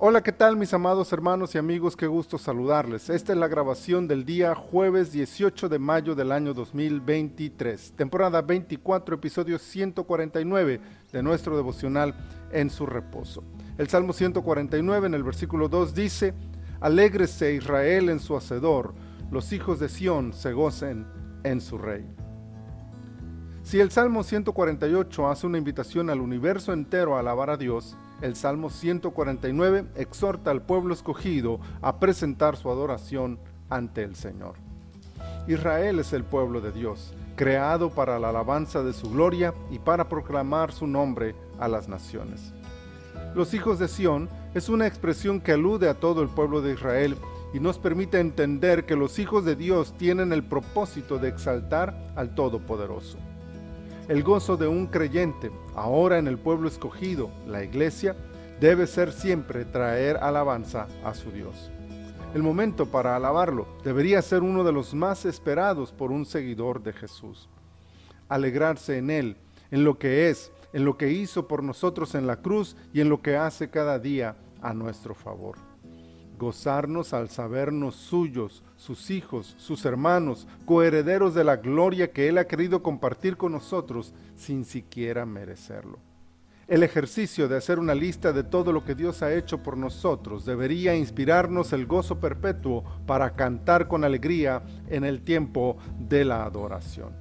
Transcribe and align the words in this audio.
Hola, 0.00 0.22
¿qué 0.22 0.30
tal 0.30 0.56
mis 0.56 0.72
amados 0.72 1.12
hermanos 1.12 1.56
y 1.56 1.58
amigos? 1.58 1.96
Qué 1.96 2.06
gusto 2.06 2.38
saludarles. 2.38 3.10
Esta 3.10 3.32
es 3.32 3.38
la 3.38 3.48
grabación 3.48 4.06
del 4.06 4.24
día 4.24 4.54
jueves 4.54 5.10
18 5.10 5.68
de 5.68 5.80
mayo 5.80 6.14
del 6.14 6.30
año 6.30 6.54
2023, 6.54 7.94
temporada 7.96 8.40
24, 8.40 9.16
episodio 9.16 9.58
149 9.58 10.80
de 11.10 11.22
nuestro 11.24 11.56
devocional 11.56 12.14
En 12.52 12.70
su 12.70 12.86
reposo. 12.86 13.42
El 13.76 13.88
Salmo 13.88 14.12
149 14.12 15.08
en 15.08 15.14
el 15.14 15.24
versículo 15.24 15.68
2 15.68 15.92
dice, 15.96 16.32
Alégrese 16.78 17.54
Israel 17.54 18.08
en 18.08 18.20
su 18.20 18.36
Hacedor, 18.36 18.94
los 19.32 19.52
hijos 19.52 19.80
de 19.80 19.88
Sión 19.88 20.32
se 20.32 20.52
gocen 20.52 21.08
en 21.42 21.60
su 21.60 21.76
Rey. 21.76 22.06
Si 23.64 23.80
el 23.80 23.90
Salmo 23.90 24.22
148 24.22 25.28
hace 25.28 25.44
una 25.48 25.58
invitación 25.58 26.08
al 26.08 26.20
universo 26.20 26.72
entero 26.72 27.16
a 27.16 27.18
alabar 27.18 27.50
a 27.50 27.56
Dios, 27.56 27.96
el 28.20 28.36
Salmo 28.36 28.70
149 28.70 29.86
exhorta 29.96 30.50
al 30.50 30.62
pueblo 30.62 30.94
escogido 30.94 31.60
a 31.80 31.98
presentar 31.98 32.56
su 32.56 32.70
adoración 32.70 33.38
ante 33.70 34.02
el 34.02 34.16
Señor. 34.16 34.54
Israel 35.46 35.98
es 35.98 36.12
el 36.12 36.24
pueblo 36.24 36.60
de 36.60 36.72
Dios, 36.72 37.14
creado 37.36 37.90
para 37.90 38.18
la 38.18 38.30
alabanza 38.30 38.82
de 38.82 38.92
su 38.92 39.10
gloria 39.10 39.54
y 39.70 39.78
para 39.78 40.08
proclamar 40.08 40.72
su 40.72 40.86
nombre 40.86 41.34
a 41.58 41.68
las 41.68 41.88
naciones. 41.88 42.52
Los 43.34 43.54
hijos 43.54 43.78
de 43.78 43.88
Sión 43.88 44.28
es 44.54 44.68
una 44.68 44.86
expresión 44.86 45.40
que 45.40 45.52
alude 45.52 45.88
a 45.88 45.94
todo 45.94 46.22
el 46.22 46.28
pueblo 46.28 46.60
de 46.60 46.74
Israel 46.74 47.16
y 47.54 47.60
nos 47.60 47.78
permite 47.78 48.20
entender 48.20 48.84
que 48.84 48.96
los 48.96 49.18
hijos 49.18 49.44
de 49.44 49.56
Dios 49.56 49.94
tienen 49.96 50.32
el 50.32 50.44
propósito 50.44 51.18
de 51.18 51.28
exaltar 51.28 52.12
al 52.16 52.34
Todopoderoso. 52.34 53.18
El 54.08 54.22
gozo 54.22 54.56
de 54.56 54.66
un 54.66 54.86
creyente, 54.86 55.50
ahora 55.74 56.16
en 56.16 56.28
el 56.28 56.38
pueblo 56.38 56.66
escogido, 56.66 57.30
la 57.46 57.62
iglesia, 57.62 58.16
debe 58.58 58.86
ser 58.86 59.12
siempre 59.12 59.66
traer 59.66 60.16
alabanza 60.16 60.88
a 61.04 61.12
su 61.12 61.30
Dios. 61.30 61.70
El 62.34 62.42
momento 62.42 62.86
para 62.86 63.16
alabarlo 63.16 63.68
debería 63.84 64.22
ser 64.22 64.42
uno 64.42 64.64
de 64.64 64.72
los 64.72 64.94
más 64.94 65.26
esperados 65.26 65.92
por 65.92 66.10
un 66.10 66.24
seguidor 66.24 66.82
de 66.82 66.94
Jesús. 66.94 67.50
Alegrarse 68.30 68.96
en 68.96 69.10
Él, 69.10 69.36
en 69.70 69.84
lo 69.84 69.98
que 69.98 70.30
es, 70.30 70.52
en 70.72 70.86
lo 70.86 70.96
que 70.96 71.10
hizo 71.10 71.46
por 71.46 71.62
nosotros 71.62 72.14
en 72.14 72.26
la 72.26 72.36
cruz 72.36 72.76
y 72.94 73.02
en 73.02 73.10
lo 73.10 73.20
que 73.20 73.36
hace 73.36 73.68
cada 73.68 73.98
día 73.98 74.36
a 74.62 74.72
nuestro 74.72 75.14
favor 75.14 75.58
gozarnos 76.38 77.12
al 77.12 77.28
sabernos 77.28 77.96
suyos, 77.96 78.62
sus 78.76 79.10
hijos, 79.10 79.54
sus 79.58 79.84
hermanos, 79.84 80.46
coherederos 80.64 81.34
de 81.34 81.44
la 81.44 81.56
gloria 81.56 82.12
que 82.12 82.28
Él 82.28 82.38
ha 82.38 82.46
querido 82.46 82.82
compartir 82.82 83.36
con 83.36 83.52
nosotros 83.52 84.14
sin 84.36 84.64
siquiera 84.64 85.26
merecerlo. 85.26 85.98
El 86.68 86.82
ejercicio 86.82 87.48
de 87.48 87.56
hacer 87.56 87.78
una 87.78 87.94
lista 87.94 88.32
de 88.34 88.44
todo 88.44 88.72
lo 88.72 88.84
que 88.84 88.94
Dios 88.94 89.22
ha 89.22 89.32
hecho 89.32 89.62
por 89.62 89.78
nosotros 89.78 90.44
debería 90.44 90.94
inspirarnos 90.94 91.72
el 91.72 91.86
gozo 91.86 92.20
perpetuo 92.20 92.84
para 93.06 93.34
cantar 93.34 93.88
con 93.88 94.04
alegría 94.04 94.62
en 94.88 95.04
el 95.04 95.22
tiempo 95.22 95.78
de 95.98 96.26
la 96.26 96.44
adoración. 96.44 97.14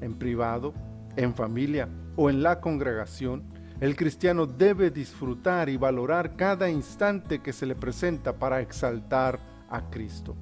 En 0.00 0.18
privado, 0.18 0.74
en 1.14 1.34
familia 1.34 1.88
o 2.16 2.30
en 2.30 2.42
la 2.42 2.60
congregación, 2.60 3.44
el 3.80 3.94
cristiano 3.94 4.46
debe 4.46 4.90
disfrutar 4.90 5.68
y 5.68 5.76
valorar 5.76 6.34
cada 6.36 6.68
instante 6.68 7.40
que 7.40 7.52
se 7.52 7.66
le 7.66 7.76
presenta 7.76 8.32
para 8.32 8.60
exaltar 8.60 9.38
a 9.70 9.88
Cristo. 9.88 10.34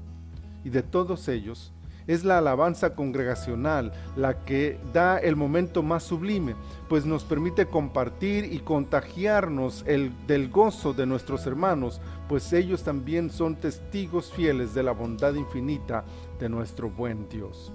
Y 0.64 0.70
de 0.70 0.82
todos 0.82 1.28
ellos, 1.28 1.72
es 2.06 2.24
la 2.24 2.38
alabanza 2.38 2.94
congregacional 2.94 3.92
la 4.16 4.44
que 4.44 4.78
da 4.92 5.18
el 5.18 5.36
momento 5.36 5.82
más 5.82 6.04
sublime, 6.04 6.54
pues 6.88 7.04
nos 7.04 7.24
permite 7.24 7.66
compartir 7.66 8.52
y 8.52 8.60
contagiarnos 8.60 9.84
el, 9.86 10.12
del 10.26 10.48
gozo 10.48 10.92
de 10.92 11.06
nuestros 11.06 11.46
hermanos, 11.46 12.00
pues 12.28 12.52
ellos 12.52 12.84
también 12.84 13.30
son 13.30 13.56
testigos 13.56 14.32
fieles 14.32 14.72
de 14.72 14.82
la 14.82 14.92
bondad 14.92 15.34
infinita 15.34 16.04
de 16.38 16.48
nuestro 16.48 16.88
buen 16.88 17.28
Dios. 17.28 17.72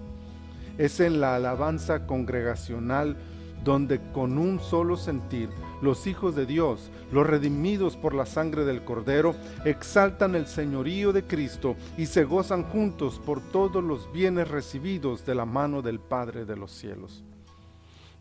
Es 0.78 1.00
en 1.02 1.20
la 1.20 1.36
alabanza 1.36 2.08
congregacional 2.08 3.18
donde 3.64 4.00
con 4.12 4.38
un 4.38 4.60
solo 4.60 4.98
sentir 4.98 5.50
los 5.82 6.08
hijos 6.08 6.36
de 6.36 6.46
Dios, 6.46 6.92
los 7.12 7.26
redimidos 7.26 7.98
por 7.98 8.14
la 8.14 8.26
sangre 8.26 8.66
del 8.66 8.84
Cordero, 8.84 9.36
exaltan 9.66 10.36
el 10.36 10.48
señorío 10.48 11.14
de 11.14 11.24
Cristo 11.24 11.76
y 11.98 12.06
se 12.06 12.24
gozan 12.24 12.64
juntos 12.64 13.20
por 13.26 13.42
todos 13.42 13.84
los 13.84 14.12
bienes 14.12 14.48
recibidos 14.48 15.26
de 15.26 15.36
la 15.36 15.46
mano 15.46 15.82
del 15.82 16.00
Padre 16.00 16.46
de 16.46 16.56
los 16.56 16.72
cielos. 16.72 17.24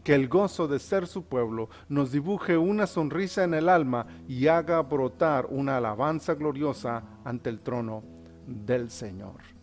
Que 0.05 0.15
el 0.15 0.29
gozo 0.29 0.67
de 0.67 0.79
ser 0.79 1.07
su 1.07 1.25
pueblo 1.25 1.69
nos 1.89 2.11
dibuje 2.11 2.57
una 2.57 2.87
sonrisa 2.87 3.45
en 3.45 3.53
el 3.53 3.69
alma 3.69 4.07
y 4.27 4.47
haga 4.47 4.81
brotar 4.81 5.47
una 5.51 5.77
alabanza 5.77 6.35
gloriosa 6.35 7.03
ante 7.23 7.51
el 7.51 7.61
trono 7.61 8.03
del 8.47 8.91
Señor. 8.91 9.60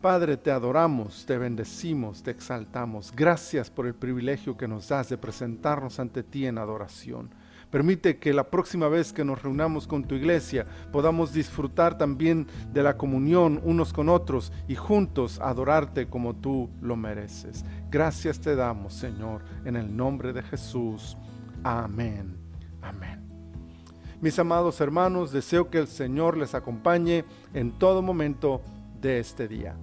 Padre, 0.00 0.38
te 0.38 0.50
adoramos, 0.50 1.26
te 1.26 1.36
bendecimos, 1.36 2.22
te 2.22 2.30
exaltamos. 2.30 3.12
Gracias 3.14 3.68
por 3.68 3.86
el 3.86 3.92
privilegio 3.92 4.56
que 4.56 4.66
nos 4.66 4.88
das 4.88 5.10
de 5.10 5.18
presentarnos 5.18 6.00
ante 6.00 6.22
ti 6.22 6.46
en 6.46 6.56
adoración. 6.56 7.28
Permite 7.70 8.18
que 8.18 8.32
la 8.32 8.44
próxima 8.44 8.88
vez 8.88 9.12
que 9.12 9.26
nos 9.26 9.42
reunamos 9.42 9.86
con 9.86 10.04
tu 10.04 10.14
iglesia 10.14 10.66
podamos 10.90 11.34
disfrutar 11.34 11.98
también 11.98 12.46
de 12.72 12.82
la 12.82 12.96
comunión 12.96 13.60
unos 13.62 13.92
con 13.92 14.08
otros 14.08 14.54
y 14.68 14.74
juntos 14.74 15.38
adorarte 15.38 16.08
como 16.08 16.34
tú 16.34 16.70
lo 16.80 16.96
mereces. 16.96 17.66
Gracias 17.90 18.40
te 18.40 18.56
damos, 18.56 18.94
Señor, 18.94 19.42
en 19.66 19.76
el 19.76 19.94
nombre 19.94 20.32
de 20.32 20.42
Jesús. 20.42 21.14
Amén. 21.62 22.38
Amén. 22.80 23.20
Mis 24.22 24.38
amados 24.38 24.80
hermanos, 24.80 25.30
deseo 25.30 25.68
que 25.68 25.78
el 25.78 25.88
Señor 25.88 26.38
les 26.38 26.54
acompañe 26.54 27.26
en 27.52 27.72
todo 27.78 28.00
momento 28.00 28.62
de 28.98 29.18
este 29.18 29.46
día. 29.46 29.76